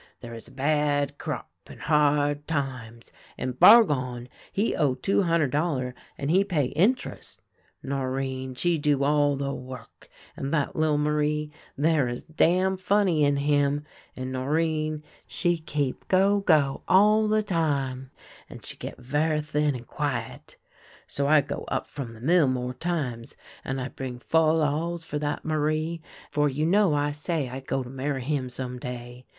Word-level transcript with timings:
There 0.21 0.33
is 0.33 0.47
a 0.47 0.51
bad 0.51 1.19
crop 1.19 1.51
and 1.67 1.79
hard 1.81 2.47
times, 2.47 3.11
and 3.37 3.59
Bargon 3.59 4.29
he 4.51 4.75
owe 4.75 4.95
two 4.95 5.21
hunder' 5.21 5.45
dollar, 5.45 5.93
and 6.17 6.31
he 6.31 6.43
pay 6.43 6.73
int'rest. 6.75 7.43
Norinne, 7.83 8.55
she 8.57 8.79
do 8.79 9.03
all 9.03 9.35
the 9.35 9.53
work, 9.53 10.09
and 10.35 10.51
that 10.51 10.75
little 10.75 10.97
Marie, 10.97 11.51
there 11.77 12.07
is 12.07 12.23
damn 12.23 12.77
funny 12.77 13.23
in 13.23 13.37
him, 13.37 13.85
and 14.15 14.31
No 14.31 14.43
rinne, 14.45 15.03
she 15.27 15.59
keep 15.59 16.07
go, 16.07 16.39
go, 16.39 16.81
all 16.87 17.27
the 17.27 17.43
time, 17.43 18.09
early 18.09 18.09
and 18.09 18.09
late, 18.09 18.41
and 18.49 18.65
she 18.65 18.77
get 18.77 18.97
ver' 18.97 19.39
thin 19.39 19.75
and 19.75 19.85
quiet. 19.85 20.57
So 21.05 21.27
I 21.27 21.41
go 21.41 21.63
up 21.67 21.85
from 21.85 22.15
the 22.15 22.21
mill 22.21 22.47
more 22.47 22.73
times, 22.73 23.35
and 23.63 23.79
I 23.79 23.89
bring 23.89 24.17
fol 24.17 24.57
lols 24.57 25.05
for 25.05 25.19
that 25.19 25.45
Marie, 25.45 26.01
for 26.31 26.49
you 26.49 26.65
know 26.65 26.95
I 26.95 27.11
said 27.11 27.49
I 27.49 27.59
go 27.59 27.83
to 27.83 27.89
marry 27.91 28.23
him 28.23 28.49
some 28.49 28.79
day. 28.79 29.27